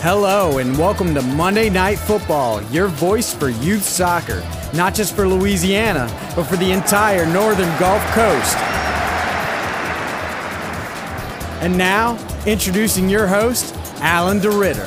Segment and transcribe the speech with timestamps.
[0.00, 5.26] Hello, and welcome to Monday Night Football, your voice for youth soccer, not just for
[5.26, 8.56] Louisiana, but for the entire northern Gulf Coast.
[11.60, 12.16] And now,
[12.46, 14.86] introducing your host, Alan DeRitter.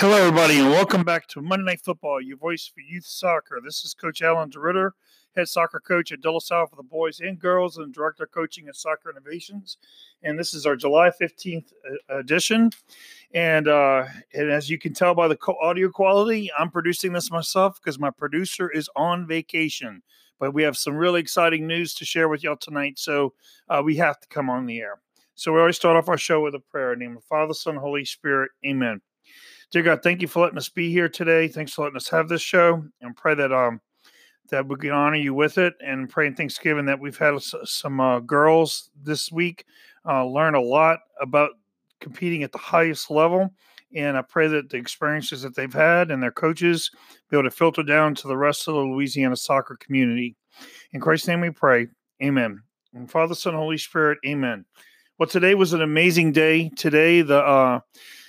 [0.00, 3.60] Hello, everybody, and welcome back to Monday Night Football, your voice for youth soccer.
[3.62, 4.92] This is Coach Alan DeRitter,
[5.36, 8.30] head soccer coach at De La Salle for the boys and girls, and director of
[8.30, 9.78] coaching at Soccer Innovations.
[10.22, 11.72] And this is our July 15th
[12.10, 12.70] uh, edition.
[13.32, 14.04] And, uh,
[14.34, 18.10] and as you can tell by the audio quality, I'm producing this myself because my
[18.10, 20.02] producer is on vacation.
[20.40, 23.34] But we have some really exciting news to share with y'all tonight, so
[23.68, 25.00] uh, we have to come on the air.
[25.34, 26.92] So we always start off our show with a prayer.
[26.92, 28.50] In the name of Father, Son, Holy Spirit.
[28.64, 29.00] Amen.
[29.70, 31.48] Dear God, thank you for letting us be here today.
[31.48, 33.80] Thanks for letting us have this show, and pray that um
[34.48, 38.00] that we can honor you with it, and pray in Thanksgiving that we've had some
[38.00, 39.64] uh, girls this week
[40.06, 41.50] uh, learn a lot about
[42.00, 43.52] competing at the highest level.
[43.94, 46.90] And I pray that the experiences that they've had and their coaches
[47.30, 50.36] be able to filter down to the rest of the Louisiana soccer community.
[50.92, 51.88] In Christ's name we pray.
[52.22, 52.62] Amen.
[52.94, 54.64] And Father, Son, Holy Spirit, amen.
[55.18, 56.70] Well, today was an amazing day.
[56.76, 57.80] Today, the uh,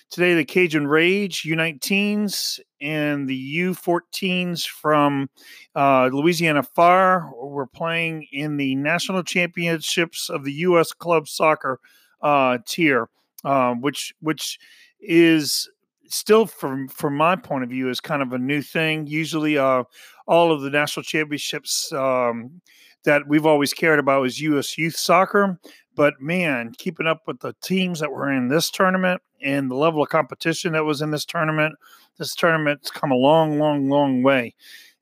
[0.09, 5.30] Today, the Cajun Rage U19s and the U14s from
[5.75, 10.91] uh, Louisiana Fire were playing in the national championships of the U.S.
[10.91, 11.80] Club Soccer
[12.22, 13.09] uh, tier,
[13.44, 14.59] uh, which which
[15.00, 15.69] is
[16.07, 19.07] still from from my point of view is kind of a new thing.
[19.07, 19.83] Usually, uh,
[20.27, 22.61] all of the national championships um,
[23.03, 24.77] that we've always cared about is U.S.
[24.77, 25.59] youth soccer.
[26.00, 30.02] But man, keeping up with the teams that were in this tournament and the level
[30.02, 31.75] of competition that was in this tournament,
[32.17, 34.56] this tournament's come a long, long, long way.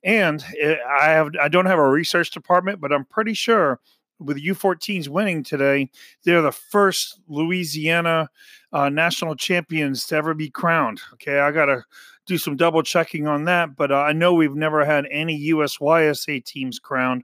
[0.03, 3.79] And it, I have I don't have a research department, but I'm pretty sure
[4.17, 5.91] with U14s winning today,
[6.23, 8.27] they're the first Louisiana
[8.73, 10.99] uh, national champions to ever be crowned.
[11.13, 11.85] Okay, I gotta
[12.25, 16.43] do some double checking on that, but uh, I know we've never had any USYSA
[16.43, 17.23] teams crowned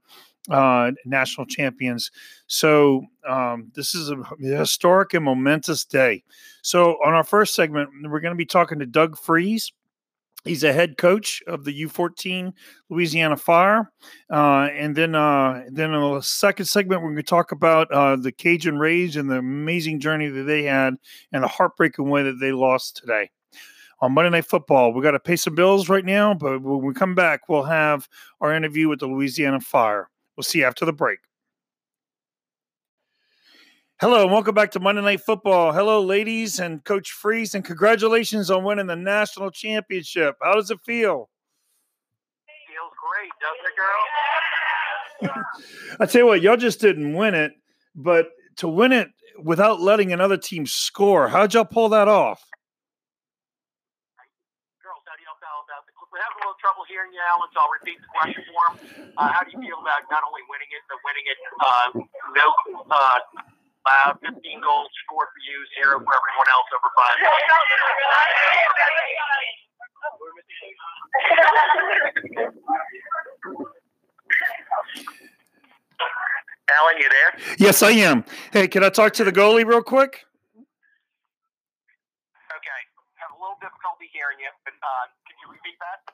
[0.50, 2.12] uh, national champions.
[2.48, 6.24] So um, this is a historic and momentous day.
[6.62, 9.72] So on our first segment, we're going to be talking to Doug Freeze.
[10.46, 12.52] He's a head coach of the U14
[12.90, 13.90] Louisiana Fire,
[14.30, 18.18] uh, and then uh, then in the second segment, we're going to talk about uh,
[18.18, 20.96] the Cajun Rage and the amazing journey that they had,
[21.32, 23.30] and the heartbreaking way that they lost today
[24.02, 24.92] on Monday Night Football.
[24.92, 28.10] We got to pay some bills right now, but when we come back, we'll have
[28.42, 30.10] our interview with the Louisiana Fire.
[30.36, 31.20] We'll see you after the break.
[34.02, 35.72] Hello, and welcome back to Monday Night Football.
[35.72, 40.36] Hello, ladies and Coach Freeze, and congratulations on winning the national championship.
[40.42, 41.30] How does it feel?
[42.68, 43.66] Feels great, doesn't
[45.22, 45.44] it, girl?
[46.00, 47.54] I tell you what, y'all just didn't win it,
[47.96, 49.10] but to win it
[49.42, 52.44] without letting another team score, how'd y'all pull that off?
[54.84, 58.76] We're having a little trouble hearing you, Alan, so I'll repeat the question for him.
[59.16, 61.88] Uh, how do you feel about not only winning it, but winning it uh,
[62.36, 62.52] no
[62.92, 63.20] uh,
[63.88, 67.16] loud 15 goals scored for you, zero for everyone else over five?
[76.74, 77.38] Alan, you there?
[77.58, 78.24] Yes, I am.
[78.52, 80.26] Hey, can I talk to the goalie real quick?
[80.58, 80.66] Okay.
[83.16, 85.08] Have a little difficulty hearing you, but uh,
[85.40, 86.12] you repeat that?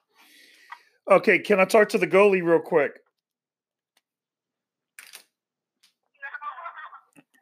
[1.10, 3.02] Okay, can I talk to the goalie real quick?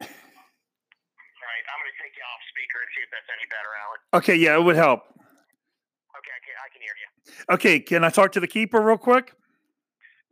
[0.00, 3.68] All right, I'm going to take you off speaker and see if that's any better,
[3.76, 4.00] Alan.
[4.16, 5.04] Okay, yeah, it would help.
[6.16, 7.08] Okay, I can, I can hear you.
[7.52, 9.36] Okay, can I talk to the keeper real quick?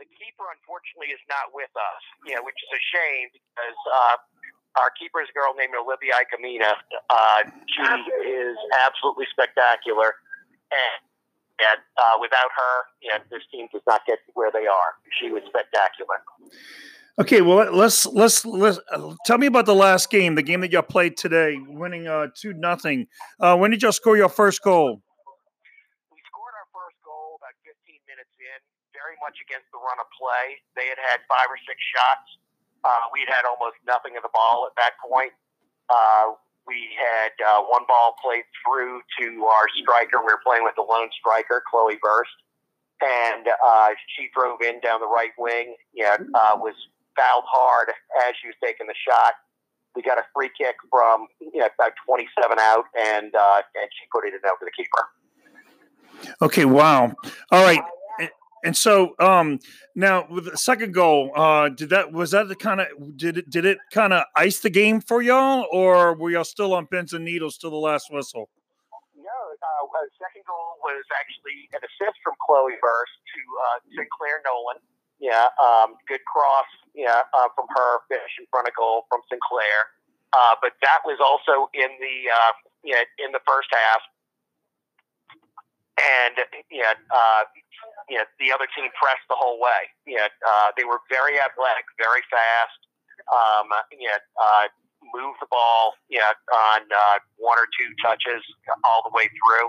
[0.00, 2.02] The keeper, unfortunately, is not with us.
[2.24, 4.16] Yeah, which is a shame because uh,
[4.76, 6.76] our keeper's girl named Olivia Icamina.
[7.08, 7.82] Uh, she
[8.28, 10.14] is absolutely spectacular,
[10.70, 11.00] and
[11.56, 15.00] and uh, without her, you know, this team does not get where they are.
[15.20, 16.20] She was spectacular.
[17.16, 20.70] Okay, well let's let's let's uh, tell me about the last game, the game that
[20.70, 23.08] y'all played today, winning uh two nothing.
[23.40, 25.00] Uh, when did y'all score your first goal?
[26.12, 27.72] We scored our first goal about 15
[28.04, 28.60] minutes in,
[28.92, 30.60] very much against the run of play.
[30.76, 32.28] They had had five or six shots.
[32.86, 35.34] Uh, we had almost nothing of the ball at that point.
[35.90, 40.22] Uh, we had uh, one ball played through to our striker.
[40.22, 42.30] We were playing with the lone striker, Chloe Burst,
[43.02, 45.74] and uh, she drove in down the right wing.
[45.94, 46.74] Yeah, uh, was
[47.18, 47.90] fouled hard
[48.22, 49.34] as she was taking the shot.
[49.94, 54.06] We got a free kick from you know, about 27 out, and uh, and she
[54.14, 55.02] put it in over the keeper.
[56.42, 57.14] Okay, wow.
[57.50, 57.82] All right.
[58.66, 59.60] And so, um,
[59.94, 63.48] now with the second goal, uh, did that was that the kind of did it
[63.48, 67.12] did it kind of ice the game for y'all, or were y'all still on pins
[67.14, 68.50] and needles till the last whistle?
[69.14, 69.86] No, uh,
[70.18, 74.82] second goal was actually an assist from Chloe Burst to uh, Sinclair Nolan.
[75.22, 76.66] Yeah, um, good cross.
[76.90, 79.94] Yeah, uh, from her finish in front of goal from Sinclair.
[80.34, 84.02] Uh, but that was also in the uh, in the first half
[85.96, 86.36] and
[86.68, 87.42] yeah, uh,
[88.08, 89.88] yeah, the other team pressed the whole way.
[90.04, 92.80] Yeah, uh, they were very athletic, very fast.
[93.32, 94.68] Um, yeah, uh,
[95.14, 98.44] moved the ball, yeah, on uh, one or two touches
[98.84, 99.68] all the way through.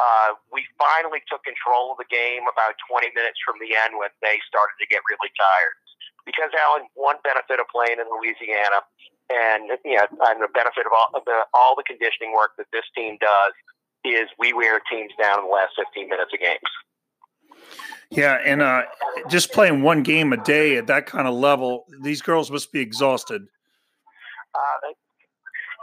[0.00, 4.08] Uh, we finally took control of the game about 20 minutes from the end when
[4.24, 5.76] they started to get really tired.
[6.24, 8.80] Because Alan, one benefit of playing in Louisiana,
[9.28, 12.84] and yeah, and the benefit of all of the all the conditioning work that this
[12.96, 13.54] team does
[14.04, 16.58] is we wear teams down in the last 15 minutes of games.
[18.10, 18.82] Yeah, and uh,
[19.28, 22.80] just playing one game a day at that kind of level, these girls must be
[22.80, 23.42] exhausted.
[24.52, 24.92] Uh,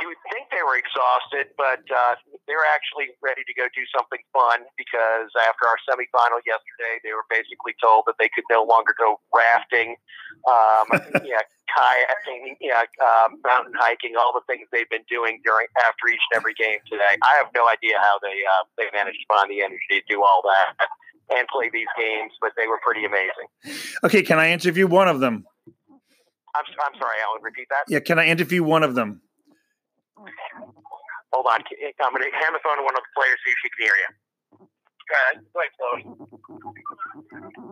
[0.02, 2.14] you would think they were exhausted, but uh,
[2.46, 7.26] they're actually ready to go do something fun because after our semifinal yesterday, they were
[7.30, 9.98] basically told that they could no longer go rafting,
[10.46, 10.88] um,
[11.26, 16.24] yeah, kayaking, yeah, uh, mountain hiking, all the things they've been doing during after each
[16.32, 17.18] and every game today.
[17.26, 20.22] I have no idea how they uh, they managed to find the energy to do
[20.22, 20.78] all that
[21.30, 23.50] and play these games, but they were pretty amazing.
[24.04, 25.46] Okay, can I interview one of them?
[26.56, 27.44] I'm, I'm sorry, Alan.
[27.44, 27.84] Repeat that.
[27.88, 29.22] Yeah, can I interview one of them?
[31.34, 31.60] Hold on.
[31.60, 33.82] I'm going to hand the phone to one of the players see if she can
[33.88, 34.10] hear you.
[35.08, 35.44] Go ahead.
[35.78, 36.02] Chloe.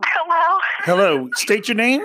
[0.04, 0.58] Hello.
[0.84, 1.28] Hello.
[1.34, 2.02] State your name.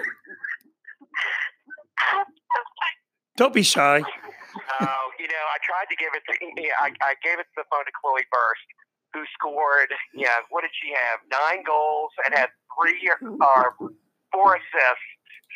[3.38, 4.02] Don't be shy.
[4.02, 6.34] Oh, you know, I tried to give it to.
[6.62, 8.68] Yeah, I, I gave it to the phone to Chloe first,
[9.14, 9.94] who scored.
[10.14, 11.24] Yeah, what did she have?
[11.32, 13.76] Nine goals and had three or
[14.34, 15.08] four assists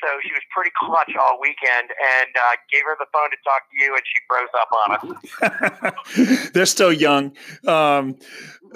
[0.01, 3.63] so she was pretty clutch all weekend and uh, gave her the phone to talk
[3.71, 6.49] to you, and she froze up on us.
[6.53, 7.35] They're still young.
[7.67, 8.17] Um,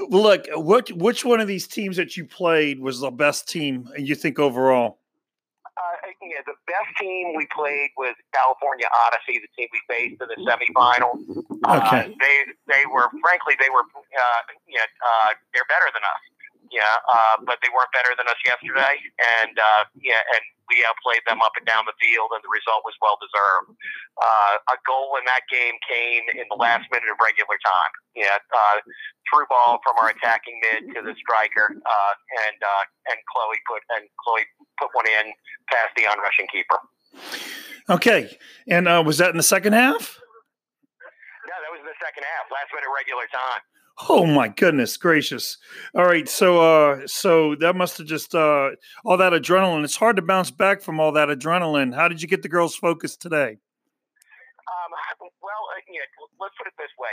[0.10, 4.16] look, what which one of these teams that you played was the best team you
[4.16, 5.00] think overall?
[5.80, 10.28] Uh, yeah, the best team we played was California Odyssey, the team we faced in
[10.28, 11.16] the semifinal.
[11.68, 12.04] Okay.
[12.04, 12.36] Uh, they
[12.68, 16.24] they were frankly they were uh, yeah uh, they're better than us.
[16.69, 19.01] Yeah, uh, but they weren't better than us yesterday,
[19.42, 22.86] and uh, yeah, and we outplayed them up and down the field, and the result
[22.86, 23.74] was well deserved.
[24.21, 27.92] Uh, a goal in that game came in the last minute of regular time.
[28.13, 28.77] Yeah, uh,
[29.25, 32.13] through ball from our attacking mid to the striker, uh,
[32.45, 34.45] and uh, and Chloe put and Chloe
[34.77, 35.33] put one in
[35.74, 36.77] past the onrushing keeper.
[37.89, 38.30] Okay,
[38.69, 40.21] and uh, was that in the second half?
[41.50, 43.66] No, that was in the second half, last minute regular time.
[44.07, 45.57] Oh my goodness gracious!
[45.94, 48.72] All right, so uh, so that must have just uh,
[49.04, 49.84] all that adrenaline.
[49.84, 51.94] It's hard to bounce back from all that adrenaline.
[51.94, 53.60] How did you get the girls focused today?
[53.60, 54.92] Um,
[55.44, 56.07] well, uh, yeah,
[56.40, 57.12] let's put it this way.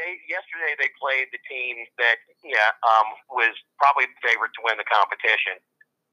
[0.00, 4.80] They yesterday they played the team that yeah um, was probably the favorite to win
[4.80, 5.60] the competition,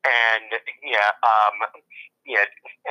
[0.04, 1.56] and yeah um,
[2.28, 2.46] yeah,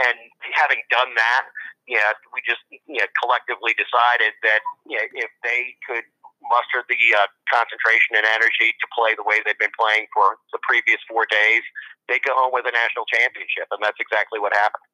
[0.09, 0.19] and
[0.57, 1.45] having done that,
[1.87, 6.09] yeah, we just yeah collectively decided that yeah if they could
[6.49, 10.61] muster the uh, concentration and energy to play the way they've been playing for the
[10.65, 11.63] previous four days,
[12.09, 14.87] they go home with a national championship, and that's exactly what happened.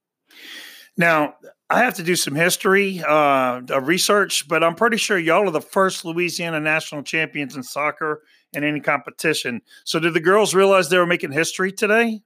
[0.97, 1.37] Now,
[1.69, 5.61] I have to do some history, uh, research, but I'm pretty sure y'all are the
[5.61, 8.23] first Louisiana national champions in soccer
[8.53, 9.61] in any competition.
[9.85, 12.23] So, did the girls realize they were making history today?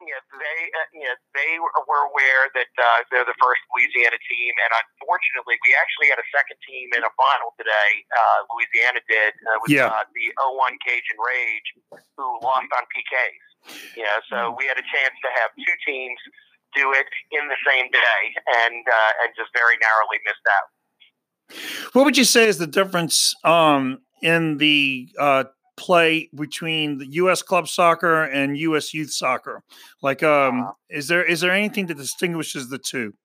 [0.00, 4.52] Yeah, they uh, you know, they were aware that uh, they're the first Louisiana team,
[4.56, 7.92] and unfortunately, we actually had a second team in a final today.
[8.08, 9.92] Uh, Louisiana did uh, with yeah.
[9.92, 11.68] uh, the 01 Cajun Rage,
[12.16, 13.44] who lost on PKs.
[13.92, 16.16] You know, so we had a chance to have two teams
[16.72, 18.20] do it in the same day,
[18.64, 20.68] and uh, and just very narrowly missed out.
[21.92, 25.44] What would you say is the difference um, in the uh,
[25.80, 27.40] play between the U.S.
[27.40, 28.92] club soccer and U.S.
[28.92, 29.64] youth soccer?
[30.04, 33.16] Like, um, uh, is there is there anything that distinguishes the two?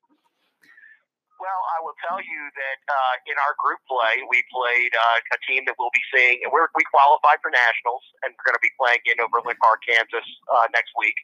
[1.35, 5.39] Well, I will tell you that uh, in our group play, we played uh, a
[5.43, 8.63] team that we'll be seeing, and we're, we qualified for nationals, and we're going to
[8.63, 11.19] be playing in Overland Park, Kansas uh, next week.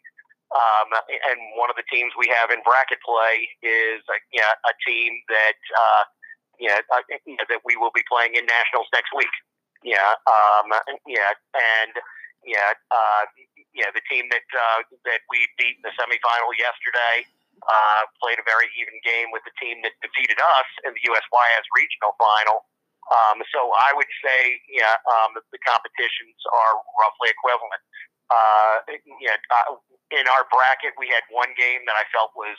[0.52, 4.52] Um, and one of the teams we have in bracket play is a, you know,
[4.68, 6.04] a team that uh,
[6.60, 7.02] you know, uh,
[7.48, 9.32] that we will be playing in nationals next week.
[9.82, 10.70] Yeah, um,
[11.10, 11.94] yeah, and
[12.46, 13.24] yeah, uh,
[13.74, 17.26] yeah, the team that uh, that we beat in the semifinal yesterday
[17.66, 21.66] uh, played a very even game with the team that defeated us in the USYS
[21.74, 22.66] regional final.
[23.10, 27.84] Um, so I would say, yeah, um, the competitions are roughly equivalent.
[28.32, 28.76] Uh,
[29.20, 29.76] yeah, uh,
[30.16, 32.56] in our bracket, we had one game that I felt was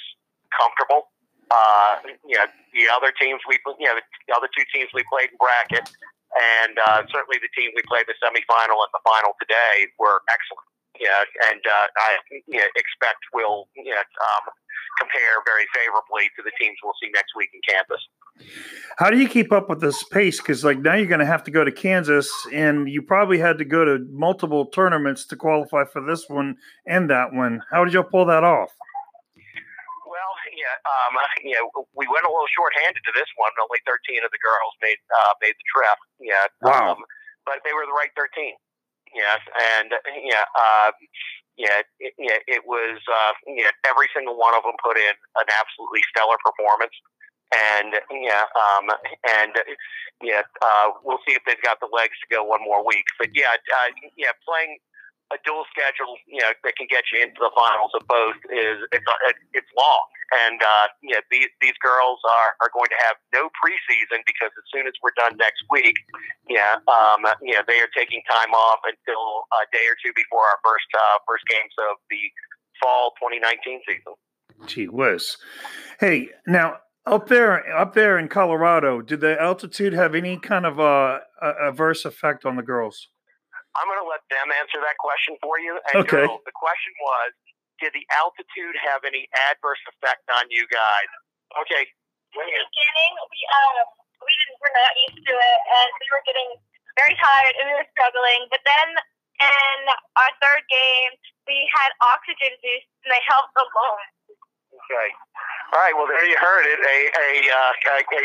[0.52, 1.08] comfortable.
[1.48, 2.36] Uh, you
[2.72, 5.88] the other teams we, you know, the other two teams we played in bracket,
[6.36, 10.68] and uh, certainly the team we played the semifinal and the final today were excellent.
[11.00, 12.10] Yeah, and uh, I
[12.46, 14.44] you know, expect will you know, um,
[15.00, 18.02] compare very favorably to the teams we'll see next week in Kansas.
[18.98, 20.38] How do you keep up with this pace?
[20.38, 23.58] Because like now you're going to have to go to Kansas, and you probably had
[23.58, 27.62] to go to multiple tournaments to qualify for this one and that one.
[27.70, 28.70] How did y'all pull that off?
[30.52, 31.12] Yeah, um,
[31.48, 33.50] you know, we went a little short-handed to this one.
[33.56, 35.98] Only 13 of the girls made uh, made the trip.
[36.20, 36.94] Yeah, wow.
[36.94, 37.00] Um,
[37.48, 38.54] but they were the right 13.
[39.12, 39.44] Yes,
[39.76, 39.92] and
[40.24, 40.92] yeah, uh,
[41.60, 45.48] yeah, it, yeah, it was uh, yeah, every single one of them put in an
[45.52, 46.96] absolutely stellar performance,
[47.52, 48.88] and yeah, um,
[49.28, 49.52] and
[50.24, 53.04] yeah, uh, we'll see if they've got the legs to go one more week.
[53.20, 54.80] But yeah, uh, yeah, playing
[55.32, 58.84] a dual schedule, you know, that can get you into the finals of both is
[58.92, 60.06] it's uh, it's long,
[60.44, 60.86] and uh,
[61.32, 65.16] these these girls are are going to have no preseason because as soon as we're
[65.16, 65.96] done next week,
[66.52, 70.88] yeah, um, they are taking time off until a day or two before our first
[70.92, 72.20] uh, first games of the
[72.76, 74.14] fall 2019 season.
[74.68, 75.40] Gee whiz!
[75.98, 80.78] Hey, now up there, up there in Colorado, did the altitude have any kind of
[80.78, 83.08] uh, adverse effect on the girls?
[83.76, 85.80] I'm going to let them answer that question for you.
[85.92, 86.28] And okay.
[86.28, 87.30] Girl, the question was,
[87.80, 91.10] did the altitude have any adverse effect on you guys?
[91.66, 91.88] Okay.
[92.32, 93.76] In the beginning, we um
[94.22, 96.50] we didn't were not used to it, and we were getting
[96.96, 98.48] very tired and we were struggling.
[98.48, 98.88] But then
[99.42, 99.78] in
[100.16, 101.12] our third game,
[101.44, 104.08] we had oxygen boosts, and they helped a lot.
[104.72, 105.08] Okay.
[105.76, 105.92] All right.
[105.92, 106.80] Well, there you heard it.
[106.80, 108.20] A a uh, a,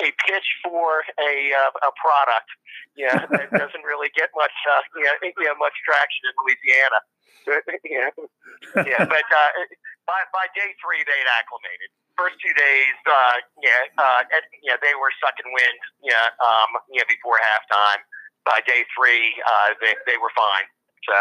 [0.00, 2.48] a pitch for a uh, a product.
[2.96, 7.00] Yeah, it doesn't really get much uh, yeah, yeah much traction in Louisiana.
[7.84, 8.08] yeah,
[8.86, 9.02] yeah.
[9.04, 9.50] But uh,
[10.06, 11.90] by by day three, they'd acclimated.
[12.16, 15.80] First two days, uh, yeah, uh, and, yeah, they were sucking wind.
[16.04, 18.04] Yeah, um, yeah, before halftime.
[18.44, 20.66] By day three, uh, they they were fine.
[21.08, 21.16] So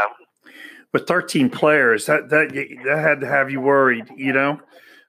[0.93, 2.53] with 13 players, that that
[2.85, 4.59] that had to have you worried, you know.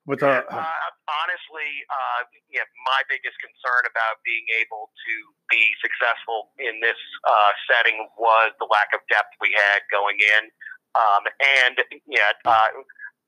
[0.03, 5.15] With a, uh, honestly, uh, yeah, my biggest concern about being able to
[5.47, 10.51] be successful in this uh, setting was the lack of depth we had going in,
[10.99, 12.75] um, and yeah, uh,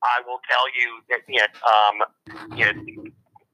[0.03, 1.97] I will tell you that yeah, um,
[2.59, 2.75] yeah,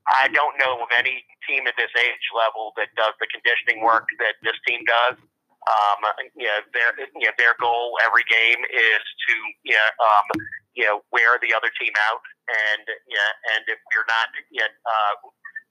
[0.10, 4.10] I don't know of any team at this age level that does the conditioning work
[4.20, 5.22] that this team does.
[5.62, 6.02] Um,
[6.34, 10.26] you know, their you know, their goal every game is to you know, um,
[10.74, 14.74] you know wear the other team out, and you know, and if you're not yet
[14.86, 15.14] uh,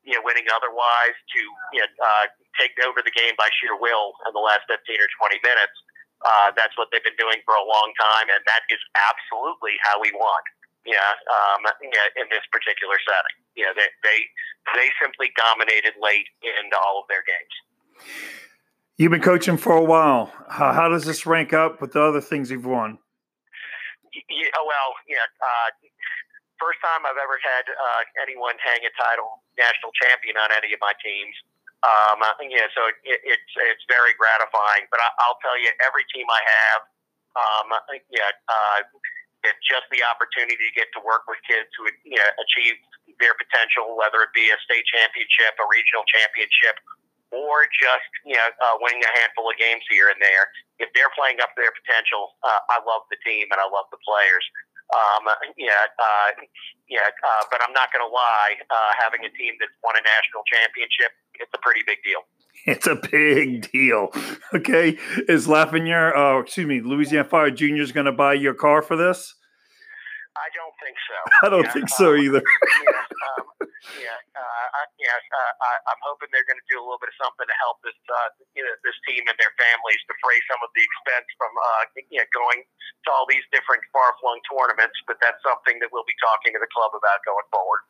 [0.04, 1.40] you know winning otherwise, to
[1.74, 2.26] you know, uh,
[2.58, 5.76] take over the game by sheer will in the last 15 or 20 minutes.
[6.20, 9.96] Uh, that's what they've been doing for a long time, and that is absolutely how
[9.96, 10.44] we want.
[10.84, 11.00] Yeah,
[11.32, 14.18] um, yeah, in this particular setting, yeah, they they
[14.76, 17.54] they simply dominated late in all of their games.
[19.00, 20.28] You've been coaching for a while.
[20.48, 22.98] How, how does this rank up with the other things you've won?
[24.12, 25.24] Yeah, well, yeah.
[25.40, 25.68] Uh,
[26.61, 30.81] first time I've ever had uh, anyone hang a title national champion on any of
[30.85, 31.35] my teams.
[31.81, 34.85] Um, yeah, so it, it's it's very gratifying.
[34.93, 36.81] But I, will tell you, every team I have,
[37.40, 37.69] um,
[38.12, 38.85] yeah, uh,
[39.49, 42.76] it's just the opportunity to get to work with kids who you know, achieve
[43.17, 46.76] their potential, whether it be a state championship, a regional championship,
[47.33, 50.52] or just you know uh, winning a handful of games here and there.
[50.83, 53.88] If they're playing up to their potential, uh, I love the team and I love
[53.88, 54.45] the players.
[54.90, 56.28] Um, yeah, uh,
[56.88, 58.59] yeah, uh, but I'm not going to lie.
[58.70, 62.26] Uh, having a team that's won a national championship, it's a pretty big deal.
[62.66, 64.11] It's a big deal.
[64.52, 68.82] Okay, is Lafreniere, uh, excuse me, Louisiana Fire Junior is going to buy your car
[68.82, 69.35] for this?
[70.37, 71.16] I don't think so.
[71.47, 72.42] I don't yeah, think so um, either.
[72.85, 73.00] yeah, um,
[73.96, 75.16] yeah, uh, I, yeah.
[75.16, 77.80] Uh, I, I'm hoping they're going to do a little bit of something to help
[77.80, 81.52] this, uh, you know, this team and their families defray some of the expense from,
[81.52, 81.82] uh,
[82.12, 84.96] you know, going to all these different far-flung tournaments.
[85.08, 87.82] But that's something that we'll be talking to the club about going forward.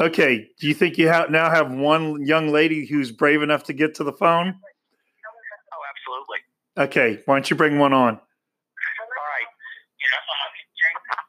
[0.00, 0.50] Okay.
[0.58, 3.94] Do you think you have now have one young lady who's brave enough to get
[4.00, 4.58] to the phone?
[4.58, 6.40] Oh, absolutely.
[6.78, 7.22] Okay.
[7.26, 8.18] Why don't you bring one on?
[8.18, 9.48] All right.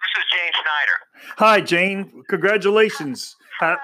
[0.04, 0.98] This is Jane Schneider.
[1.38, 2.24] Hi, Jane.
[2.30, 3.36] Congratulations.
[3.64, 3.80] Hello.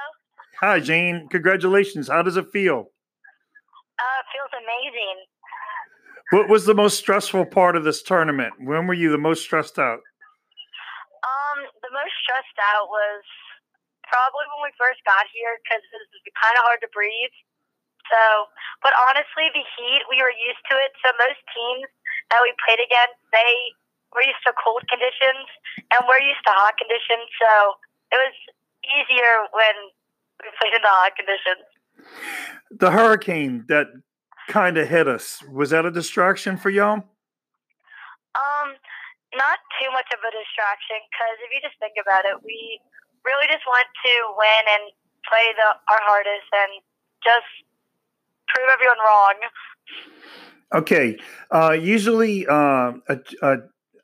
[0.60, 1.32] Hi, Jane.
[1.32, 2.12] Congratulations.
[2.12, 2.92] How does it feel?
[3.96, 5.18] Uh, it feels amazing.
[6.36, 8.60] What was the most stressful part of this tournament?
[8.60, 10.04] When were you the most stressed out?
[11.24, 13.24] Um, the most stressed out was
[14.04, 17.32] probably when we first got here because it was kind of hard to breathe.
[18.12, 18.52] So,
[18.84, 20.92] but honestly, the heat, we were used to it.
[21.00, 21.88] So most teams
[22.36, 23.56] that we played against, they
[24.12, 25.48] were used to cold conditions,
[25.96, 27.32] and we're used to hot conditions.
[27.40, 27.80] So
[28.12, 28.36] it was
[28.90, 29.76] easier when
[30.42, 31.66] we played in the hot conditions.
[32.72, 33.88] The hurricane that
[34.48, 37.06] kind of hit us was that a distraction for y'all?
[38.36, 38.70] Um,
[39.36, 42.82] not too much of a distraction because if you just think about it, we
[43.26, 44.84] really just want to win and
[45.28, 46.82] play the our hardest and
[47.22, 47.50] just
[48.48, 49.38] prove everyone wrong.
[50.74, 51.18] Okay.
[51.52, 53.58] Uh, usually, uh, a, a,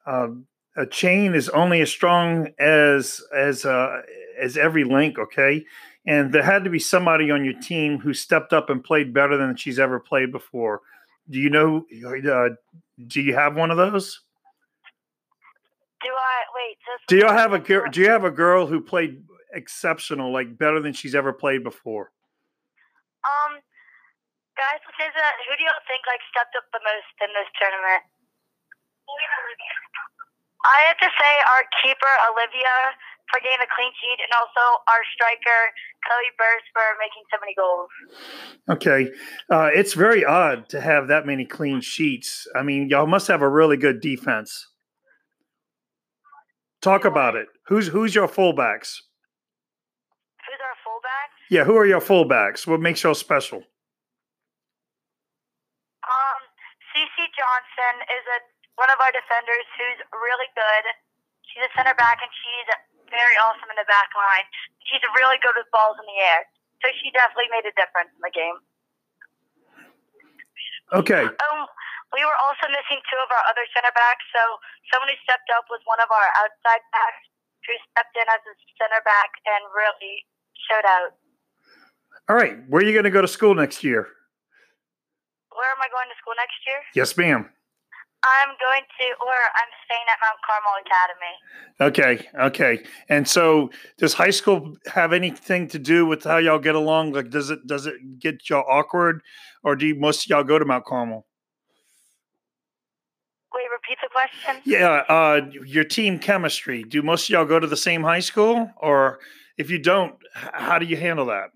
[0.06, 0.30] a,
[0.78, 4.02] a chain is only as strong as as uh,
[4.40, 5.18] as every link.
[5.18, 5.66] Okay,
[6.06, 9.38] and there had to be somebody on your team who stepped up and played better
[9.38, 10.82] than she's ever played before.
[11.30, 11.86] Do you know?
[12.06, 12.50] Uh,
[13.08, 14.22] do you have one of those?
[16.02, 16.78] Do I wait?
[17.08, 17.90] Do you have a girl?
[17.90, 22.12] Do you have a girl who played exceptional, like better than she's ever played before?
[23.26, 23.58] Um,
[24.54, 28.06] guys, who do y'all think like stepped up the most in this tournament?
[30.66, 32.98] I have to say our keeper Olivia
[33.30, 35.62] for getting a clean sheet, and also our striker
[36.06, 37.90] Chloe Burst for making so many goals.
[38.70, 39.12] Okay,
[39.50, 42.48] uh, it's very odd to have that many clean sheets.
[42.56, 44.68] I mean, y'all must have a really good defense.
[46.82, 47.48] Talk about it.
[47.68, 49.02] Who's who's your fullbacks?
[50.46, 51.30] Who's our fullback?
[51.50, 52.68] Yeah, who are your fullbacks?
[52.68, 53.58] What makes y'all special?
[56.06, 56.42] Um,
[56.94, 58.40] Cece Johnson is a
[58.76, 60.84] one of our defenders who's really good.
[61.52, 62.70] She's a center back and she's
[63.08, 64.46] very awesome in the back line.
[64.88, 66.44] She's really good with balls in the air.
[66.84, 68.58] So she definitely made a difference in the game.
[70.94, 71.24] Okay.
[71.26, 71.60] Um,
[72.14, 74.42] we were also missing two of our other center backs, so
[74.94, 77.26] someone who stepped up was one of our outside backs
[77.66, 80.30] who stepped in as a center back and really
[80.70, 81.18] showed out.
[82.30, 82.62] All right.
[82.70, 84.06] Where are you going to go to school next year?
[85.50, 86.80] Where am I going to school next year?
[86.94, 87.50] Yes, ma'am.
[88.24, 91.36] I'm going to, or I'm staying at Mount Carmel Academy.
[91.82, 92.30] Okay.
[92.48, 92.84] Okay.
[93.10, 97.14] And so, does high school have anything to do with how y'all get along?
[97.14, 99.22] Like, does it does it get y'all awkward,
[99.64, 101.26] or do you, most of y'all go to Mount Carmel?
[103.54, 104.62] Wait, repeat the question.
[104.66, 105.04] Yeah.
[105.08, 106.84] Uh, your team chemistry.
[106.84, 109.20] Do most of y'all go to the same high school, or
[109.58, 111.52] if you don't, how do you handle that?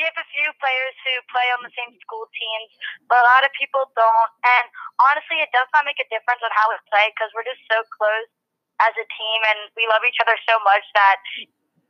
[0.00, 2.72] We have a few players who play on the same school teams,
[3.04, 4.32] but a lot of people don't.
[4.40, 7.60] And honestly, it does not make a difference on how we play because we're just
[7.68, 8.32] so close
[8.80, 11.20] as a team, and we love each other so much that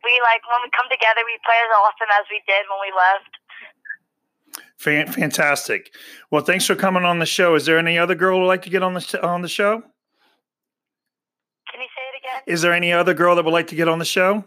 [0.03, 2.91] we like when we come together, we play as awesome as we did when we
[2.91, 3.31] left.
[5.15, 5.95] Fantastic.
[6.35, 7.55] Well, thanks for coming on the show.
[7.55, 9.49] Is there any other girl who would like to get on the sh- on the
[9.49, 9.87] show?
[11.71, 12.43] Can you say it again?
[12.47, 14.43] Is there any other girl that would like to get on the show?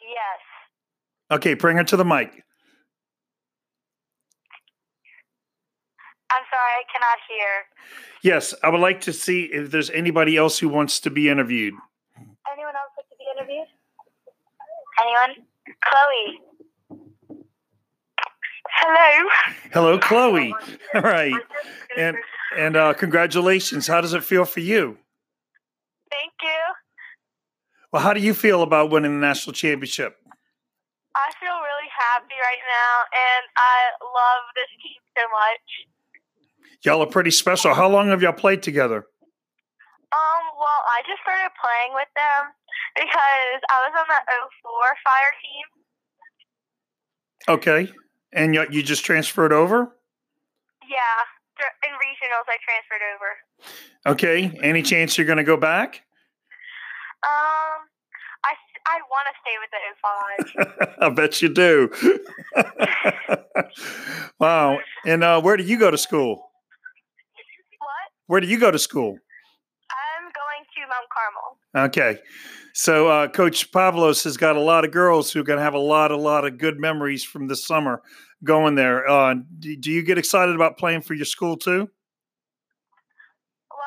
[0.00, 0.40] yes.
[1.30, 2.44] Okay, bring her to the mic.
[6.30, 7.64] I'm sorry, I cannot hear.
[8.22, 11.72] Yes, I would like to see if there's anybody else who wants to be interviewed.
[12.52, 13.66] Anyone else like to be interviewed?
[15.00, 15.46] Anyone?
[15.82, 16.40] Chloe.
[18.68, 19.28] Hello.
[19.72, 20.54] Hello, Chloe.
[20.94, 21.32] All right,
[21.96, 22.16] and
[22.56, 23.86] and uh, congratulations.
[23.86, 24.98] How does it feel for you?
[26.10, 26.60] Thank you.
[27.90, 30.16] Well, how do you feel about winning the national championship?
[31.16, 35.95] I feel really happy right now, and I love this team so much.
[36.86, 37.74] Y'all are pretty special.
[37.74, 38.98] How long have y'all played together?
[40.12, 42.54] Um, well, I just started playing with them
[42.94, 44.22] because I was on the
[44.62, 45.66] 04 fire team.
[47.48, 47.92] Okay,
[48.32, 49.96] and you, you just transferred over.
[50.88, 51.26] Yeah,
[51.58, 53.34] in regionals, I transferred over.
[54.14, 56.02] Okay, any chance you're going to go back?
[57.24, 57.82] Um,
[58.44, 58.54] I,
[58.86, 59.80] I want to stay with the
[60.78, 60.94] 05.
[61.02, 61.90] I bet you do.
[64.38, 64.78] wow.
[65.04, 66.45] And uh, where do you go to school?
[68.26, 69.18] Where do you go to school?
[69.90, 71.88] I'm going to Mount Carmel.
[71.88, 72.20] Okay.
[72.72, 75.74] So uh, Coach Pavlos has got a lot of girls who are going to have
[75.74, 78.02] a lot, a lot of good memories from this summer
[78.44, 79.08] going there.
[79.08, 81.88] Uh, do, do you get excited about playing for your school too?
[83.68, 83.80] What?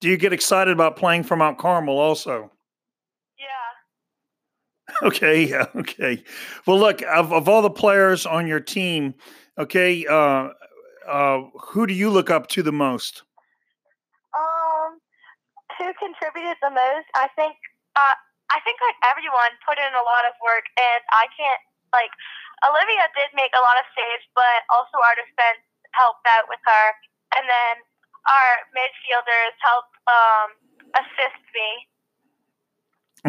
[0.00, 2.50] Do you get excited about playing for Mount Carmel also?
[3.38, 3.46] Yeah.
[5.06, 6.22] Okay, okay.
[6.66, 9.14] Well, look, of, of all the players on your team,
[9.58, 10.48] okay, uh,
[11.08, 13.22] uh, who do you look up to the most?
[15.82, 17.10] Who contributed the most?
[17.18, 17.58] I think,
[17.98, 18.14] uh,
[18.54, 21.58] I think like everyone put in a lot of work, and I can't
[21.90, 22.14] like
[22.62, 25.66] Olivia did make a lot of saves, but also our defense
[25.98, 26.86] helped out with her,
[27.34, 27.74] and then
[28.30, 30.48] our midfielders helped um
[30.94, 31.70] assist me.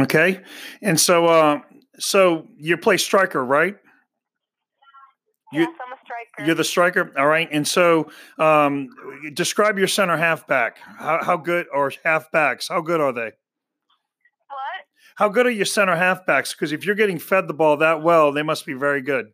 [0.06, 0.42] Okay,
[0.82, 1.62] and so, uh,
[2.00, 3.78] so you play striker, right?
[5.54, 6.46] You- yes, I'm a striker.
[6.46, 7.48] You're the striker, all right.
[7.52, 8.90] And so, um,
[9.34, 10.78] describe your center halfback.
[10.80, 12.70] How, how good or halfbacks?
[12.70, 13.32] How good are they?
[14.48, 14.82] what?
[15.16, 16.52] How good are your center halfbacks?
[16.52, 19.28] Because if you're getting fed the ball that well, they must be very good.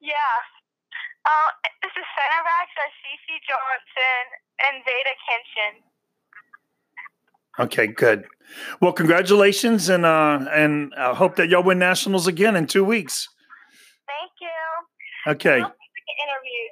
[0.00, 0.14] Yeah.
[1.82, 4.24] This is center backs are CC Johnson
[4.66, 5.74] and Zeta Kenshin.
[7.64, 8.26] Okay, good.
[8.80, 13.28] Well, congratulations, and uh, and I hope that y'all win nationals again in two weeks.
[15.26, 15.60] Okay.
[15.60, 16.64] I'll take the interview.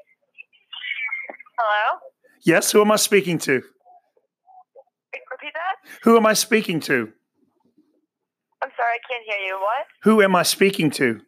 [1.58, 1.98] Hello?
[2.44, 2.72] Yes.
[2.72, 3.62] Who am I speaking to?
[5.30, 5.76] Repeat that?
[6.04, 7.12] Who am I speaking to?
[8.62, 9.54] I'm sorry, I can't hear you.
[9.60, 9.86] What?
[10.04, 11.20] Who am I speaking to?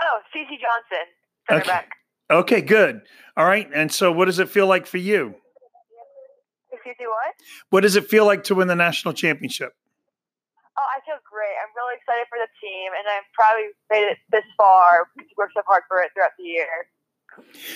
[0.00, 1.06] Oh, CC Johnson,
[1.48, 1.68] center Okay.
[1.68, 1.88] back.
[2.30, 3.02] Okay, good.
[3.36, 3.68] All right.
[3.74, 5.34] And so, what does it feel like for you?
[6.72, 7.34] Excuse me, what?
[7.70, 9.72] What does it feel like to win the national championship?
[10.78, 11.52] Oh, I feel great.
[11.60, 12.48] I'm really excited for the
[13.10, 13.56] I'm proud
[13.90, 16.66] made it this far because we worked so hard for it throughout the year.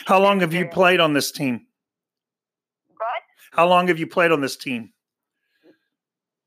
[0.06, 1.66] How long have you played on this team?
[2.96, 3.22] What?
[3.52, 4.90] How long have you played on this team?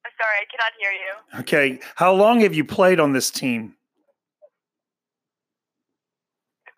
[0.05, 1.39] I'm sorry, I cannot hear you.
[1.41, 1.79] Okay.
[1.95, 3.75] How long have you played on this team?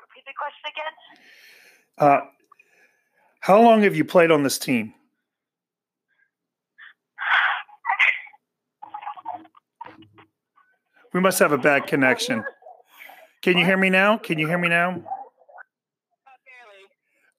[0.02, 0.94] Repeat the question again.
[1.98, 2.22] Uh,
[3.42, 4.94] how long have you played on this team?
[11.14, 12.44] We must have a bad connection.
[13.42, 14.18] Can you hear me now?
[14.18, 15.04] Can you hear me now?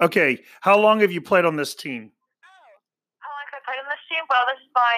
[0.00, 0.38] Okay.
[0.60, 2.10] How long have you played on this team?
[2.42, 2.72] Oh,
[3.20, 4.24] how long have I played on this team?
[4.28, 4.96] Well, this is my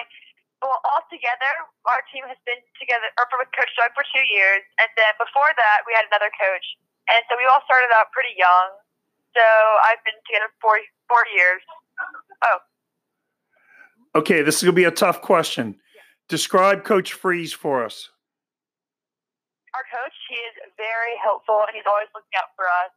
[0.63, 1.51] well, all together,
[1.91, 5.51] our team has been together, or with Coach Doug for two years, and then before
[5.59, 6.65] that, we had another coach,
[7.11, 8.79] and so we all started out pretty young.
[9.35, 10.79] So I've been together for
[11.11, 11.61] four years.
[12.47, 12.59] Oh.
[14.23, 15.75] Okay, this is going to be a tough question.
[16.29, 18.12] Describe Coach Freeze for us.
[19.73, 22.93] Our coach, he is very helpful, and he's always looking out for us.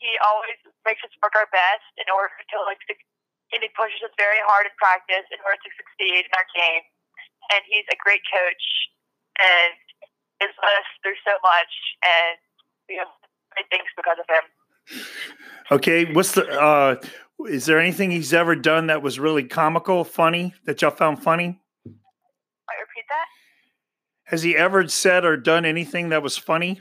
[0.00, 0.56] He always
[0.88, 2.80] makes us work our best in order to like,
[3.52, 6.84] and he pushes us very hard in practice in order to succeed in our game.
[7.52, 8.64] And he's a great coach,
[9.36, 9.76] and
[10.40, 12.36] has led us through so much, and
[12.88, 13.10] we have
[13.52, 14.44] great things because of him.
[15.70, 16.96] Okay, what's the uh
[17.46, 21.60] is there anything he's ever done that was really comical, funny that y'all found funny?
[24.28, 24.36] Might repeat that?
[24.36, 26.80] Has he ever said or done anything that was funny?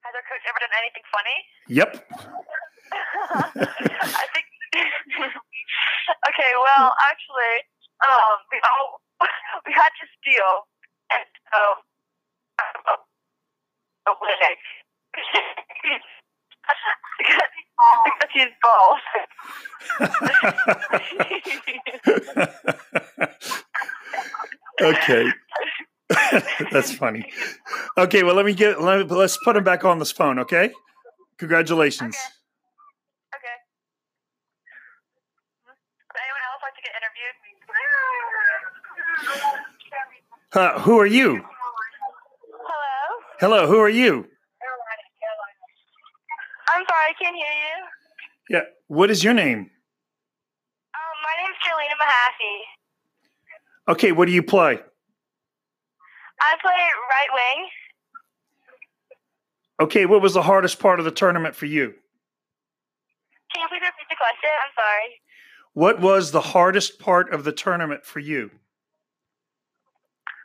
[0.00, 1.44] Has our coach ever done anything funny?
[1.68, 2.10] Yep.
[4.12, 4.46] I think.
[6.28, 7.54] okay, well, actually,
[8.04, 9.00] um, we all
[9.66, 10.66] we had to steal,
[11.12, 11.82] and so
[12.60, 13.00] um,
[14.06, 14.56] a winning
[17.18, 17.50] because
[18.32, 19.00] he's bald.
[24.80, 25.24] okay.
[26.72, 27.30] That's funny.
[27.96, 30.70] Okay, well let me get let me, let's put him back on this phone, okay?
[31.38, 32.16] Congratulations.
[33.34, 33.56] Okay.
[35.66, 37.36] Would anyone else like to get interviewed?
[40.54, 41.44] Uh, who are you?
[42.64, 43.22] Hello.
[43.40, 44.26] Hello, who are you?
[46.70, 47.84] I'm sorry, I can't hear you.
[48.50, 49.58] Yeah, what is your name?
[49.58, 52.56] Um, my name's Jelena Mahaffey.
[53.92, 54.80] Okay, what do you play?
[56.40, 57.68] I play right wing.
[59.80, 61.94] Okay, what was the hardest part of the tournament for you?
[63.54, 64.50] Can you please repeat the question?
[64.50, 65.22] I'm sorry.
[65.74, 68.50] What was the hardest part of the tournament for you?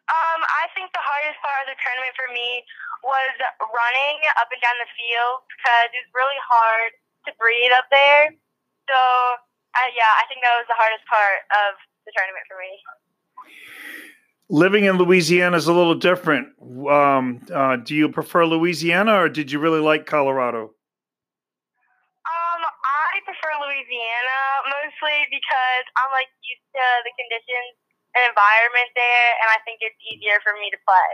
[0.06, 2.62] Um, I think the hardest part of the tournament for me
[3.02, 6.94] was running up and down the field because it's really hard
[7.26, 8.30] to breathe up there.
[8.86, 9.00] So,
[9.74, 12.72] uh, yeah, I think that was the hardest part of the tournament for me.
[14.50, 16.50] Living in Louisiana is a little different.
[16.62, 20.64] Um, uh, do you prefer Louisiana or did you really like Colorado?
[22.28, 27.76] Um, I prefer Louisiana mostly because I'm like used to the conditions
[28.16, 31.10] and environment there, and I think it's easier for me to play.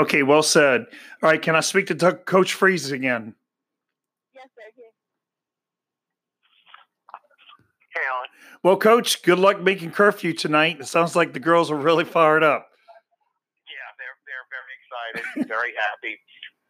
[0.00, 0.86] Okay, well said.
[1.22, 3.34] All right, can I speak to Doug, Coach Freeze again?
[4.34, 4.62] Yes, sir.
[7.92, 8.28] Hey, Alan.
[8.62, 10.80] Well, Coach, good luck making curfew tonight.
[10.80, 12.68] It sounds like the girls are really fired up.
[13.64, 16.20] Yeah, they're they're very excited, very happy.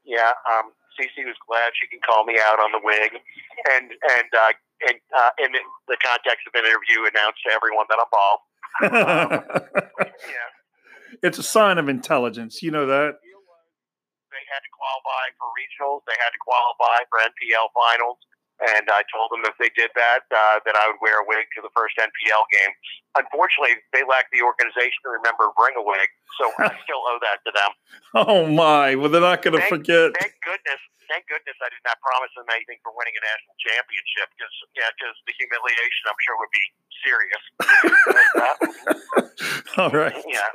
[0.04, 3.18] Yeah, um, Cece was glad she can call me out on the wing,
[3.74, 4.52] and and uh,
[4.86, 5.50] and uh, in
[5.88, 8.40] the context of an interview, announce to everyone that I'm bald.
[10.00, 10.48] Yeah,
[11.26, 12.62] it's a sign of intelligence.
[12.62, 13.18] You know that.
[14.30, 16.06] they had to qualify for regionals.
[16.06, 18.18] They had to qualify for NPL finals.
[18.60, 21.48] And I told them if they did that, uh, that I would wear a wig
[21.56, 22.72] to the first NPL game.
[23.16, 27.20] Unfortunately, they lack the organization to remember to bring a wig, so I still owe
[27.24, 27.70] that to them.
[28.14, 28.94] Oh my!
[28.94, 30.12] Well, they're not going to forget.
[30.18, 30.80] Thank goodness.
[31.08, 34.86] Thank goodness I did not promise them anything for winning a national championship because yeah,
[34.94, 36.64] because the humiliation I'm sure would be
[37.02, 37.42] serious.
[39.80, 40.14] All right.
[40.30, 40.54] Yeah.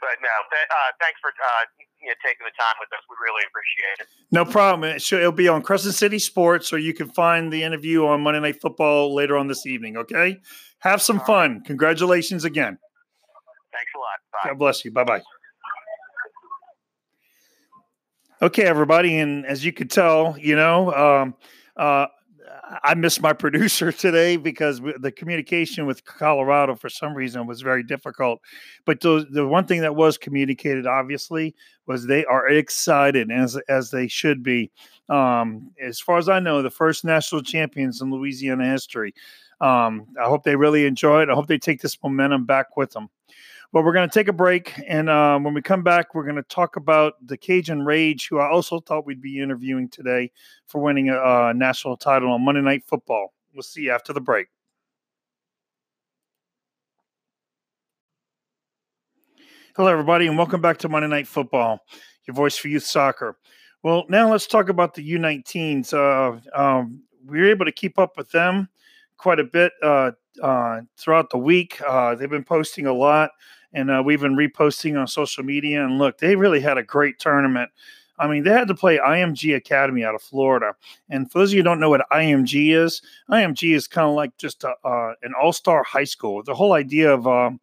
[0.00, 1.64] But no, th- uh, thanks for uh,
[2.00, 3.02] you know, taking the time with us.
[3.08, 4.06] We really appreciate it.
[4.30, 4.94] No problem.
[4.94, 8.60] It'll be on Crescent City Sports, or you can find the interview on Monday Night
[8.60, 9.96] Football later on this evening.
[9.96, 10.38] Okay.
[10.80, 11.52] Have some All fun.
[11.54, 11.64] Right.
[11.64, 12.78] Congratulations again.
[13.72, 14.18] Thanks a lot.
[14.32, 14.50] Bye.
[14.50, 14.92] God bless you.
[14.92, 15.22] Bye bye.
[18.42, 21.34] Okay, everybody, and as you could tell, you know, um,
[21.76, 22.06] uh,
[22.82, 27.82] I missed my producer today because the communication with Colorado for some reason was very
[27.82, 28.40] difficult.
[28.84, 31.54] But the, the one thing that was communicated, obviously,
[31.86, 34.70] was they are excited as as they should be.
[35.08, 39.14] Um, as far as I know, the first national champions in Louisiana history.
[39.60, 41.30] Um, I hope they really enjoy it.
[41.30, 43.08] I hope they take this momentum back with them.
[43.76, 44.72] But we're going to take a break.
[44.88, 48.38] And um, when we come back, we're going to talk about the Cajun Rage, who
[48.38, 50.30] I also thought we'd be interviewing today
[50.66, 53.34] for winning a, a national title on Monday Night Football.
[53.52, 54.46] We'll see you after the break.
[59.76, 61.80] Hello, everybody, and welcome back to Monday Night Football,
[62.26, 63.36] your voice for youth soccer.
[63.82, 65.92] Well, now let's talk about the U19s.
[65.92, 68.70] Uh, um, we were able to keep up with them
[69.18, 71.80] quite a bit uh, uh, throughout the week.
[71.86, 73.30] Uh, they've been posting a lot
[73.72, 75.84] and uh, we've been reposting on social media.
[75.84, 77.70] And look, they really had a great tournament.
[78.18, 80.74] I mean, they had to play IMG Academy out of Florida.
[81.10, 84.14] And for those of you who don't know what IMG is, IMG is kind of
[84.14, 86.42] like just a, uh, an all star high school.
[86.42, 87.60] The whole idea of um,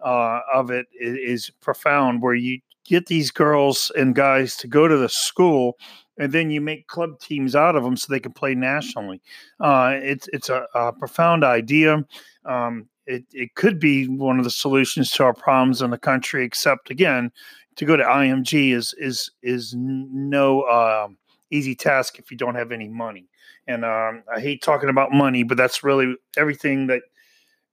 [0.00, 4.88] uh, of it is, is profound, where you get these girls and guys to go
[4.88, 5.76] to the school
[6.20, 9.20] and then you make club teams out of them so they can play nationally.
[9.58, 12.04] Uh, it's it's a, a profound idea.
[12.44, 16.44] Um, it, it could be one of the solutions to our problems in the country.
[16.44, 17.32] Except again,
[17.76, 21.08] to go to IMG is is is no uh,
[21.50, 23.26] easy task if you don't have any money.
[23.66, 27.02] And um, I hate talking about money, but that's really everything that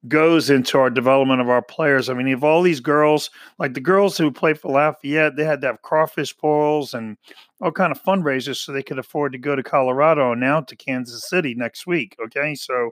[0.07, 2.10] goes into our development of our players.
[2.10, 3.29] I mean, if all these girls,
[3.60, 7.17] like the girls who play for Lafayette, they had to have crawfish boils and
[7.62, 10.75] all kind of fundraisers so they could afford to go to Colorado and now to
[10.75, 12.15] Kansas City next week.
[12.23, 12.91] Okay, so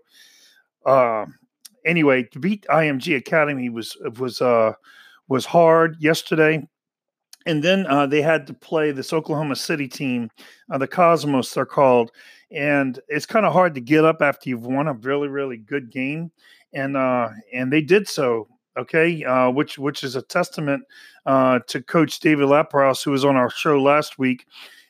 [0.86, 1.26] uh,
[1.86, 4.74] anyway, to beat IMG Academy was was uh,
[5.28, 6.68] was hard yesterday.
[7.48, 10.32] And then uh, they had to play this Oklahoma City team,
[10.72, 12.12] uh, the Cosmos, they're called.
[12.50, 15.92] And it's kind of hard to get up after you've won a really, really good
[15.92, 16.32] game.
[16.76, 20.84] And uh, and they did so okay, uh, which which is a testament
[21.26, 24.46] uh, to Coach David Lapros, who was on our show last week,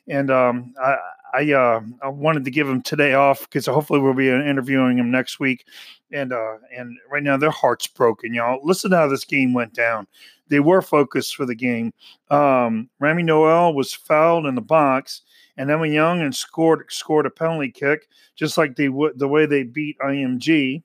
[0.08, 0.96] and um, I,
[1.34, 5.10] I, uh, I wanted to give him today off because hopefully we'll be interviewing him
[5.10, 5.66] next week.
[6.12, 8.60] And uh, and right now their heart's broken, y'all.
[8.62, 10.06] Listen to how this game went down.
[10.48, 11.92] They were focused for the game.
[12.30, 15.22] Um, Rami Noel was fouled in the box,
[15.56, 19.46] and Emma Young and scored scored a penalty kick, just like they would the way
[19.46, 20.82] they beat IMG.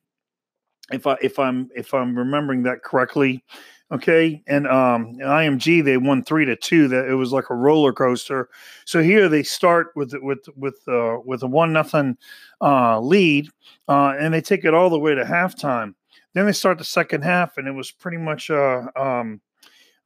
[0.93, 3.43] If I if I'm if I'm remembering that correctly,
[3.91, 6.87] Okay, and um, IMG they won three to two.
[6.87, 8.49] That it was like a roller coaster.
[8.85, 12.17] So here they start with with with uh, with a one nothing
[12.61, 13.49] uh, lead,
[13.89, 15.93] uh, and they take it all the way to halftime.
[16.33, 19.41] Then they start the second half, and it was pretty much uh, um,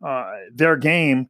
[0.03, 1.29] uh, their game.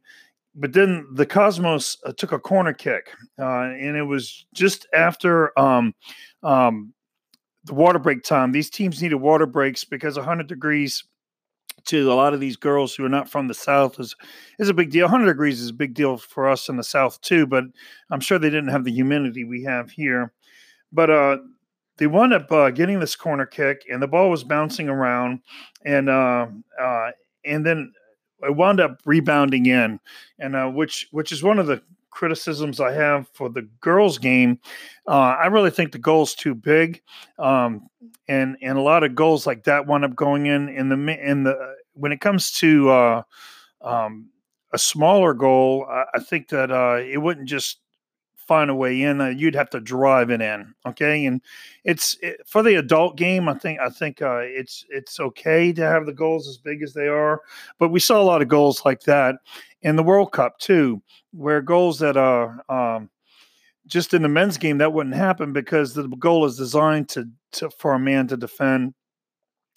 [0.54, 5.56] But then the Cosmos uh, took a corner kick, uh, and it was just after
[5.58, 5.94] um,
[6.42, 6.94] um,
[7.66, 8.52] the water break time.
[8.52, 11.04] These teams needed water breaks because 100 degrees
[11.86, 14.14] to a lot of these girls who are not from the South is
[14.58, 15.04] is a big deal.
[15.04, 17.64] 100 degrees is a big deal for us in the South too, but
[18.10, 20.32] I'm sure they didn't have the humidity we have here.
[20.92, 21.38] But uh,
[21.98, 25.40] they wound up uh, getting this corner kick, and the ball was bouncing around,
[25.84, 26.46] and uh,
[26.80, 27.10] uh
[27.44, 27.92] and then
[28.42, 30.00] it wound up rebounding in,
[30.38, 31.82] and uh, which which is one of the
[32.16, 34.58] criticisms I have for the girls' game.
[35.06, 37.02] Uh, I really think the goal's too big,
[37.38, 37.88] um,
[38.26, 40.96] and and a lot of goals like that wound up going in in the
[41.30, 43.22] in the when it comes to uh,
[43.82, 44.30] um,
[44.72, 45.86] a smaller goal.
[45.88, 47.80] I, I think that uh, it wouldn't just
[48.46, 49.20] find a way in.
[49.20, 50.74] Uh, you'd have to drive it in.
[50.86, 51.42] Okay, and
[51.84, 53.46] it's it, for the adult game.
[53.46, 56.94] I think I think uh, it's it's okay to have the goals as big as
[56.94, 57.42] they are,
[57.78, 59.36] but we saw a lot of goals like that
[59.86, 61.00] in the World Cup too,
[61.32, 63.08] where goals that are um,
[63.86, 67.70] just in the men's game that wouldn't happen because the goal is designed to, to
[67.70, 68.94] for a man to defend.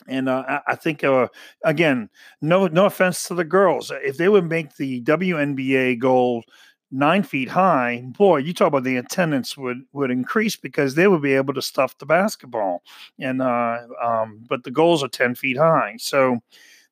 [0.07, 1.27] And uh, I, I think uh,
[1.63, 2.09] again,
[2.41, 6.43] no no offense to the girls, if they would make the WNBA goal
[6.89, 11.21] nine feet high, boy, you talk about the attendance would would increase because they would
[11.21, 12.81] be able to stuff the basketball.
[13.19, 16.39] And uh, um, but the goals are ten feet high, so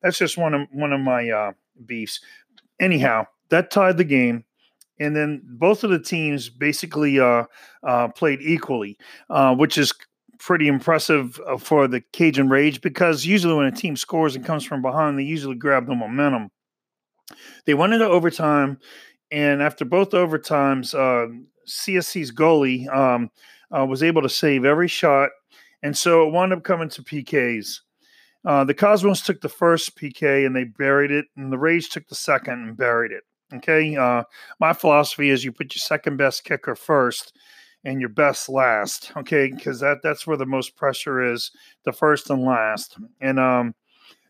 [0.02, 1.52] that's just one of one of my uh,
[1.84, 2.20] beefs.
[2.80, 4.44] Anyhow, that tied the game.
[5.00, 7.44] And then both of the teams basically uh,
[7.86, 8.98] uh, played equally,
[9.30, 9.92] uh, which is
[10.40, 14.64] pretty impressive uh, for the Cajun Rage because usually when a team scores and comes
[14.64, 16.50] from behind, they usually grab the momentum.
[17.64, 18.78] They went into overtime
[19.30, 21.32] and after both overtimes, uh,
[21.68, 23.30] CSC's goalie um,
[23.76, 25.30] uh, was able to save every shot,
[25.82, 27.80] and so it wound up coming to PKs.
[28.44, 32.06] Uh, the Cosmos took the first PK and they buried it, and the Rage took
[32.08, 33.24] the second and buried it.
[33.54, 34.22] Okay, uh,
[34.60, 37.36] my philosophy is you put your second best kicker first
[37.84, 39.12] and your best last.
[39.16, 41.50] Okay, because that that's where the most pressure is,
[41.84, 42.96] the first and last.
[43.20, 43.74] And um,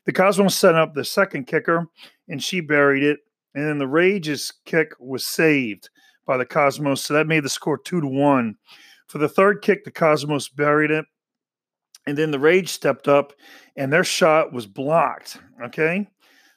[0.05, 1.87] the Cosmos set up the second kicker,
[2.29, 3.21] and she buried it
[3.59, 5.90] and then the Rage's kick was saved
[6.27, 7.03] by the Cosmos.
[7.03, 8.57] So that made the score two to one.
[9.07, 11.05] For the third kick, the Cosmos buried it.
[12.09, 13.35] And then the Rage stepped up
[13.77, 15.37] and their shot was blocked.
[15.62, 16.09] Okay.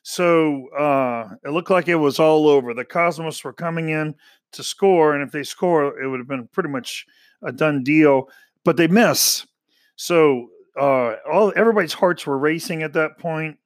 [0.01, 2.73] So uh, it looked like it was all over.
[2.73, 4.15] The Cosmos were coming in
[4.53, 5.13] to score.
[5.13, 7.05] And if they score, it would have been pretty much
[7.43, 8.29] a done deal.
[8.63, 9.45] But they miss.
[9.97, 10.47] So
[10.79, 13.57] uh, all everybody's hearts were racing at that point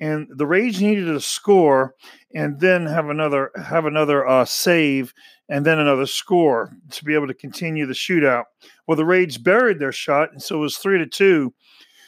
[0.00, 1.94] and the Rage needed to score
[2.34, 5.12] and then have another have another uh, save
[5.48, 8.44] and then another score to be able to continue the shootout.
[8.86, 11.54] Well, the Rage buried their shot, and so it was three to two.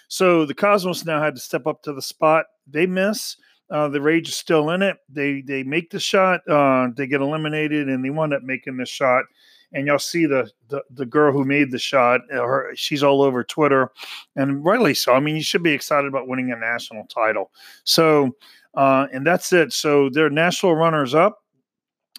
[0.08, 2.46] So the Cosmos now had to step up to the spot.
[2.66, 3.36] They miss.
[3.70, 4.96] Uh, the Rage is still in it.
[5.08, 6.40] They they make the shot.
[6.48, 9.24] Uh, they get eliminated, and they wind up making the shot
[9.74, 12.20] and you'll see the, the, the girl who made the shot.
[12.32, 13.90] Uh, her, she's all over Twitter,
[14.36, 15.12] and rightly so.
[15.12, 17.50] I mean, you should be excited about winning a national title.
[17.84, 18.30] So,
[18.74, 19.72] uh, and that's it.
[19.72, 21.40] So they're national runners up.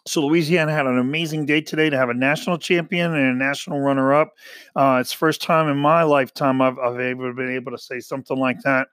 [0.08, 3.80] So Louisiana had an amazing day today to have a national champion and a national
[3.80, 4.34] runner-up.
[4.76, 8.38] Uh, it's first time in my lifetime I've, I've able, been able to say something
[8.38, 8.90] like that.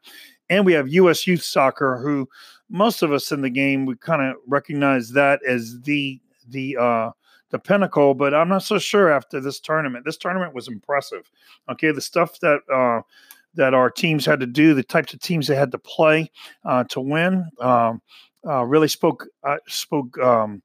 [0.49, 1.27] And we have U.S.
[1.27, 2.27] Youth Soccer, who
[2.71, 7.11] most of us in the game we kind of recognize that as the the uh,
[7.53, 10.05] the pinnacle, but I'm not so sure after this tournament.
[10.05, 11.31] This tournament was impressive.
[11.71, 13.03] Okay, the stuff that uh,
[13.55, 16.31] that our teams had to do, the types of teams they had to play
[16.65, 18.01] uh, to win, um,
[18.47, 20.63] uh, really spoke uh, spoke um,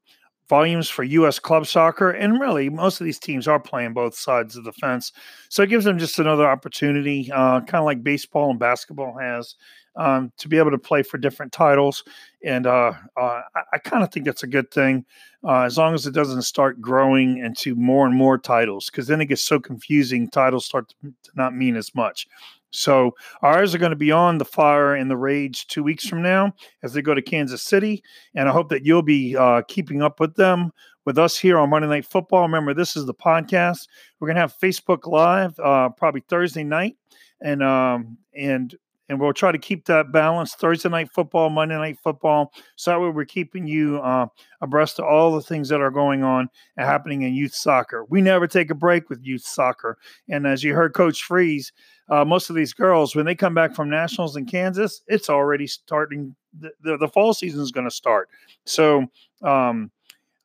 [0.48, 1.38] volumes for U.S.
[1.38, 2.10] club soccer.
[2.10, 5.12] And really, most of these teams are playing both sides of the fence,
[5.50, 9.54] so it gives them just another opportunity, uh, kind of like baseball and basketball has
[9.98, 12.04] um, to be able to play for different titles.
[12.42, 15.04] And uh, uh, I, I kind of think that's a good thing,
[15.44, 19.20] uh, as long as it doesn't start growing into more and more titles, because then
[19.20, 20.30] it gets so confusing.
[20.30, 22.26] Titles start to, not mean as much.
[22.70, 26.22] So ours are going to be on the fire and the rage two weeks from
[26.22, 28.02] now as they go to Kansas City,
[28.34, 30.70] and I hope that you'll be uh, keeping up with them
[31.06, 32.42] with us here on Monday Night Football.
[32.42, 33.88] Remember, this is the podcast.
[34.20, 36.96] We're going to have Facebook Live uh, probably Thursday night,
[37.40, 38.76] and um, and
[39.08, 42.52] and we'll try to keep that balance Thursday night football, Monday night football.
[42.76, 44.26] So that way we're keeping you uh,
[44.60, 48.04] abreast of all the things that are going on and happening in youth soccer.
[48.08, 49.98] We never take a break with youth soccer.
[50.28, 51.72] And as you heard Coach Freeze,
[52.10, 55.66] uh, most of these girls, when they come back from nationals in Kansas, it's already
[55.66, 56.34] starting.
[56.58, 58.28] The, the, the fall season is going to start.
[58.64, 59.06] So,
[59.42, 59.90] um,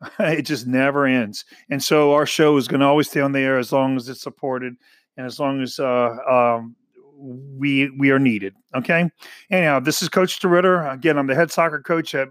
[0.19, 1.45] it just never ends.
[1.69, 4.09] And so our show is going to always stay on the air as long as
[4.09, 4.75] it's supported
[5.17, 6.75] and as long as uh, um,
[7.23, 8.55] we we are needed.
[8.75, 9.09] Okay.
[9.49, 10.91] Anyhow, this is Coach DeRitter.
[10.93, 12.27] Again, I'm the head soccer coach at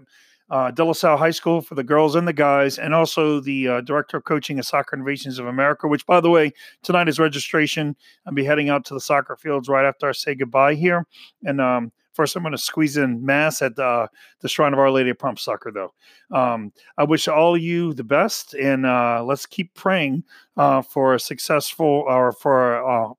[0.49, 3.67] uh, De La Salle High School for the girls and the guys, and also the
[3.67, 5.87] uh, director of coaching at Soccer Innovations of America.
[5.87, 6.51] Which, by the way,
[6.83, 7.95] tonight is registration.
[8.27, 11.07] I'll be heading out to the soccer fields right after I say goodbye here,
[11.43, 14.07] and um, First, I'm going to squeeze in mass at the,
[14.41, 15.93] the Shrine of Our Lady of Prompt Succor, though.
[16.37, 20.23] Um, I wish all you the best, and uh, let's keep praying
[20.55, 23.13] uh, for a successful or for uh,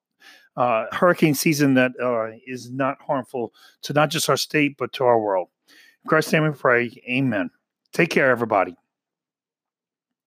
[0.57, 5.05] uh, hurricane season that uh, is not harmful to not just our state, but to
[5.05, 5.49] our world.
[5.69, 6.91] In Christ's name we pray.
[7.09, 7.51] Amen.
[7.93, 8.77] Take care, everybody.